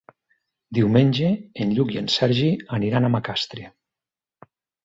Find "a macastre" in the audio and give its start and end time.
3.11-3.71